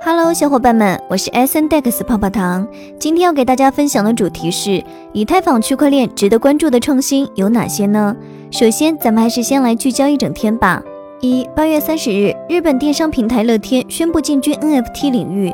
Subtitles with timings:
[0.00, 2.66] Hello，小伙伴们，我是 S N Dex 泡泡糖。
[3.00, 4.82] 今天要给大家分享的主题是
[5.12, 8.16] 以太坊区块链值得关注的创新有哪些呢？
[8.52, 10.80] 首先，咱们还是先来聚焦一整天吧。
[11.20, 15.52] 一八月三十日，日本电商平台乐天宣布进军 NFT 领域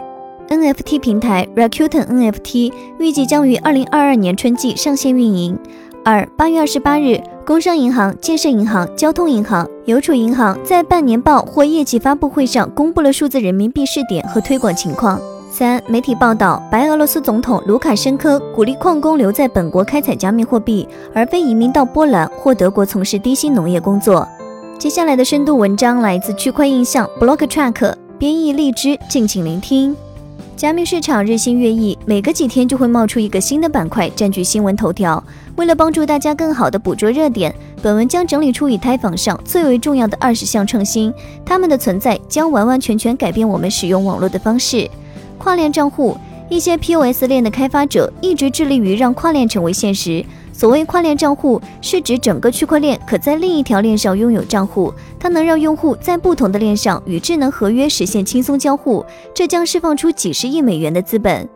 [0.48, 5.58] ，NFT 平台 Rakuten NFT 预计将于二零二二年春季上线运营。
[6.04, 15.20] 二八月二十八日，工商银行、建设银行、交通银行、邮储银行在半年报或业绩发布会上公布了数字人民币试点和推广情况。
[15.50, 24.26] 三、媒体报道，白俄罗斯总统卢卡申科鼓励矿工留在本国开采加密货币，而非移民到波兰或德国从事低薪农业工作。
[24.78, 29.94] 接下来的深度文章来自区块印象 Block Track，编译荔枝，敬请聆听。
[30.56, 35.22] 加密市场日新月异，每隔几天就会冒出一个新的板块占据新闻头条。
[35.56, 41.12] 为了帮助大家更好的捕捉热点，本文将整理出以太坊上最为重要的二十项创新，
[41.44, 44.88] 它们的存在将完完全全改变我们使用网络的方式。
[45.38, 46.16] 跨链账户，
[46.54, 50.24] 一些 POS 链的开发者一直致力于让跨链成为现实。
[50.52, 61.48] 所谓跨链账户，是指整个区块链可在另一条链上拥有账户，它能让用户在不同的链上与智能合约实现轻松交互，这将释放出几十亿美元的资本。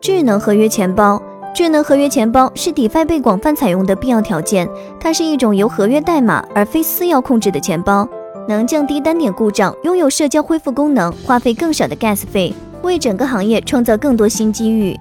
[0.00, 1.22] 智能合约钱包，
[1.54, 8.08] 智能合约钱包是 DeFi 被广泛采用的必要条件，它是一种由合约代码而非私钥控制的钱包，
[8.48, 12.52] 能降低单点故障，拥有社交恢复功能，花费更少的 Gas 费，
[12.84, 14.96] 为整个行业创造更多新机遇。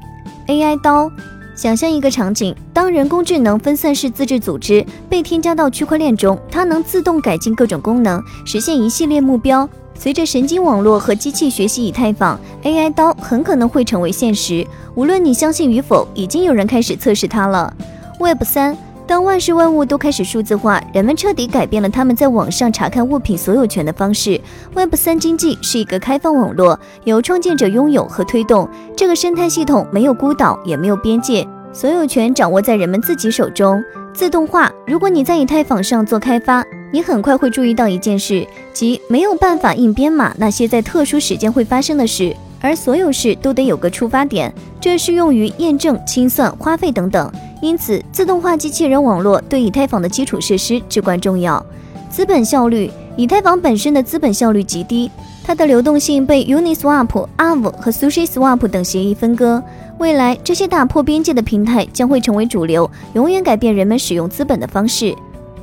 [0.48, 1.12] AI 刀。
[1.56, 9.70] 想象一个场景：当人工智能分散式自治组织被添加到区块链中，它能自动改进各种功能，实现一系列目标。
[9.94, 14.66] 随着神经网络和机器学习以太坊，AI 刀很可能会成为现实。
[14.96, 17.72] 无论你相信与否，已经有人开始测试它了。
[18.20, 18.76] Web 三，
[19.06, 24.40] 当万事万物都开始数字化，人们彻底改变了他们在网上查看物品所有权的方式。
[24.74, 28.68] Web 三经济是一个开放网络，由创建者拥有和推动。
[28.96, 31.46] 这个生态系统没有孤岛，也没有边界。
[31.74, 33.84] 所有权掌握在人们自己手中。
[34.14, 47.30] 自动化，如果你在以太坊上做开发，你很快会注意到一件事，即没有办法硬编码那些在特殊时间会发生的事，而所有事都得有个出发点，这适用于验证、清算、花费等等。
[47.62, 51.64] 因此，自动化机器人网络对以太坊的基础设施至关重要。
[52.10, 55.12] 资本效率，以太坊本身的资本效率极低，
[55.44, 59.62] 它的流动性被 Uniswap、a v 和 SushiSwap 等协议分割。
[59.98, 65.14] 未来，这些打破边界的平台将会成为主流，永远改变人们使用资本的方式。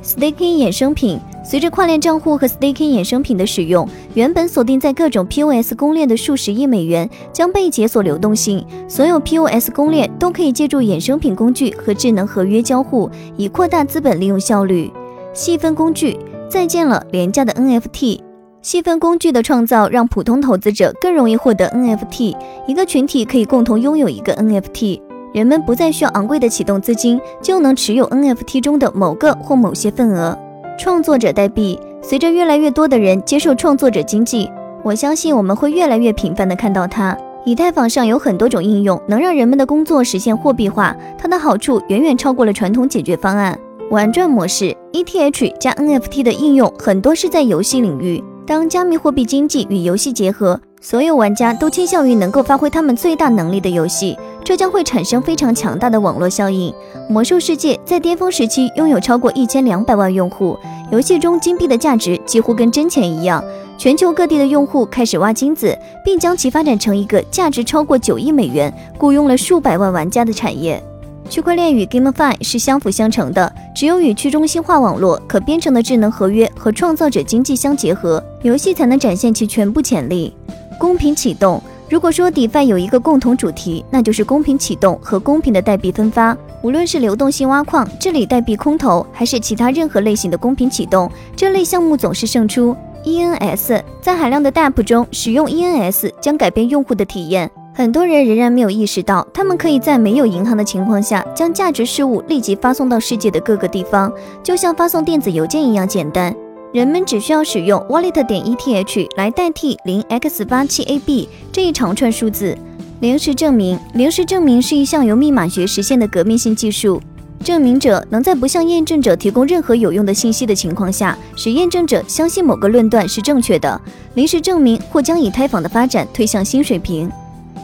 [0.03, 8.65] Staking 衍生品随着跨链账户和 Staking 衍生品的使用，原本锁定在各种 POS 公链的数十亿美元将被解锁流动性。
[8.87, 14.91] 所有 POS 公链都可以借助衍生品工具和智能合约交互，以扩大资本利用效率。
[15.33, 18.19] 细分工具，再见了廉价的 NFT。
[18.61, 22.35] 细分工具的创造让普通投资者更容易获得 NFT。
[22.67, 25.01] 一个群体可以共同拥有一个 NFT，
[25.33, 30.37] 人们不再需要昂贵的启动资金就能持有 NFT 中的某个或某些份额。
[30.81, 34.49] 创作者代币，随着越来越多的人接受创作者经济，
[34.83, 37.15] 我相信我们会越来越频繁地看到它。
[37.45, 43.55] 以太坊上有很多种应用能让人们的工作实现货币化，它的好处远远超过了传统解决方案。
[43.91, 48.23] 玩转模式 ETH 加 NFT 的应用很多是在游戏领域。
[48.47, 56.73] 当加密货币经济与游戏结合，所有玩家都倾向于能够发挥他们最大能力的游戏，这将会产生非常强大的网络效应。
[57.09, 60.57] 魔兽世界在巅峰时期拥有超过一千两百万用户，
[60.91, 63.43] 游戏中金币的价值几乎跟真钱一样。
[63.77, 65.75] 全球各地的用户开始挖金子，
[66.05, 70.81] 并将其发展成一个价值超过九亿美元、雇佣了数百万玩家的产业。
[71.29, 80.35] 区块链与 GameFi 是相辅相成的，只有与去中心化网络、可编程的智能合约和创造者经济相结合，游戏才能展现其全部潜力。
[80.77, 86.35] 公平启动，如果说 DeFi 有一个共同主题，那就是公平启动和公平的代币分发。
[86.61, 92.73] 无论是流动性挖矿、治理代币空投，还是其他任何类型的公平启动，这类项目总是胜出。
[93.03, 97.51] ENS 在海量的 DApp 中使用 ENS 将改变用户的体验。
[97.73, 104.09] 很多人仍然没有意识到，他们可以在没有银行的情况下，将价值事物立即发送到世界的各个地方，
[104.41, 106.33] 就像发送电子邮件一样简单。
[106.73, 112.57] 人们只需要使用 wallet 点 ETH 来代替零 x 八七 AB 这一长串数字。
[113.01, 117.01] 临时证明，临时证明是一项由密码学实现的革命性技术。
[117.43, 123.81] 证明者能在不向验证者提供任何有用的信息的情况下，使验证者相信某个论断是正确的。
[124.13, 127.11] 临时证明或将以太坊的发展推向新水平。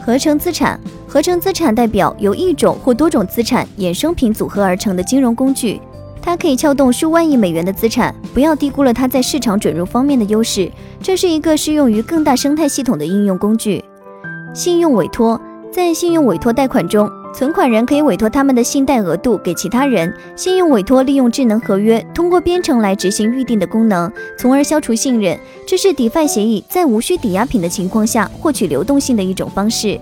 [0.04, 5.80] 合成资产，合成资产代表由一种或多种资产衍生品组合而成的金融工具，
[6.28, 8.14] 它可以撬动数万亿美元的资产。
[8.34, 10.70] 不要低估了它在市场准入方面的优势，
[11.02, 13.82] 这是一个适用于更大生态系统的应用工具。
[14.52, 15.40] 信用委托，
[15.72, 20.12] 在信用委托贷款中，存款人可以委托他们的信贷额度给其他人。
[20.36, 25.40] 信用委托利用智能合约，通过编程来执行预定的功能，从而消除信任。
[25.66, 29.98] 这是 DeFi 协议在无需抵押品的情况下获取流动性的一种方式。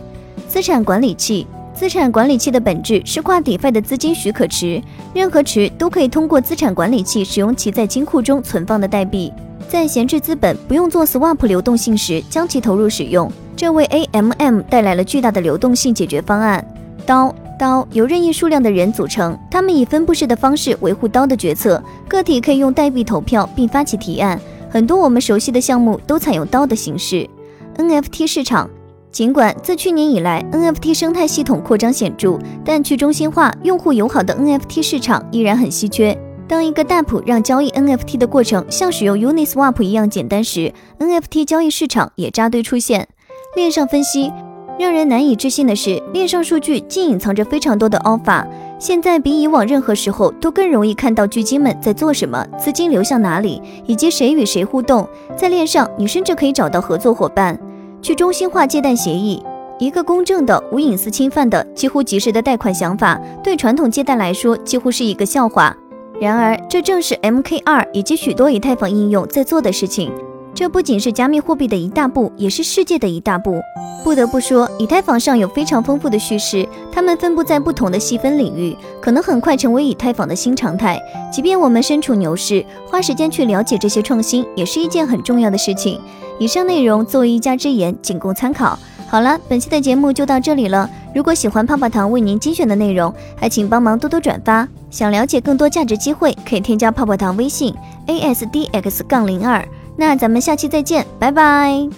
[0.48, 1.46] 资产管理器，
[1.76, 4.82] 资产管理器的本质是跨底费的资金许可池，
[5.12, 9.30] 任何池都可以通过资产管理器使用其在金库中存放的代币。
[9.68, 16.66] 在闲置资本不用做 swap 流动性时，将其投入使用，这为 AMM 带来了巨大的流动性解决方案。
[17.04, 21.82] 刀刀由任意数量的人组成，他们以分布式的方式维护刀的决策。
[22.08, 24.40] 个体可以用代币投票并发起提案，
[24.70, 27.28] 很多我们熟悉的项目都采用刀的形式。
[27.76, 28.70] NFT 市场，
[29.16, 36.14] 尽管自去年以来 NFT 生态系统扩张显著，但去中心化、用户友好的 NFT 市场依然很稀缺。
[36.46, 43.08] 当一个 DApp 让交易 NFT 的过程像使用 Uniswap 一样简单时，NFT 交易市场也扎堆出现。
[43.54, 44.30] 链上分析
[44.78, 48.44] 让人难以置信的是，链上数据竟隐藏着非常多的 Alpha。
[48.78, 55.08] 现在比以往任何时候都更容易看到巨鲸们在做什么，资金流向哪里，以及谁与谁互动。
[55.34, 57.58] 在链上，你甚至可以找到合作伙伴。
[58.06, 59.42] 去中心化借贷协议，
[59.80, 65.76] 一个公正的、无隐私侵犯的、几乎及时的贷款想法，对传统借贷来说几乎是一个笑话。
[66.20, 70.12] 然而，这正是 MKR 以及许多以太坊应用在做的事情。
[70.54, 73.60] 这不仅是加密货币的一大步，也是世界的一大步。
[74.04, 80.96] 不得不说，以太坊上有非常丰富的叙事，它们分布在不同的细分领域，可能很快成为以太坊的新常态。
[81.32, 86.00] 即便我们身处牛市，花时间去了解这些创新，也是一件很重要的事情。
[86.38, 88.78] 以上内容作为一家之言，仅供参考。
[89.08, 90.88] 好了，本期的节目就到这里了。
[91.14, 94.68] 如果喜欢泡泡糖为您精选的内容，还请帮忙多多转发。
[94.90, 97.74] 想了解更多价值机会，可以添加泡泡糖微信
[98.06, 99.66] a s d x 杠零二。
[99.96, 101.96] 那咱们下期再见，拜拜。